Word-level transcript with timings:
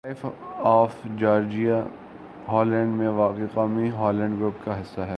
life 0.03 0.25
of 0.57 0.93
Georgia 1.17 1.75
Holland 2.47 2.95
میں 2.95 3.07
واقع 3.07 3.47
قومی 3.53 3.89
ہالینڈ 3.89 4.39
گروپ 4.39 4.63
کا 4.65 4.79
حصّہ 4.81 5.01
ہے 5.01 5.09